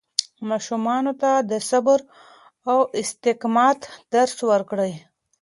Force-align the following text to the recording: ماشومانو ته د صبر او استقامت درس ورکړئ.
ماشومانو 0.49 1.11
ته 1.21 1.31
د 1.51 1.53
صبر 1.69 1.99
او 2.69 2.77
استقامت 3.01 3.79
درس 4.13 4.35
ورکړئ. 4.51 4.93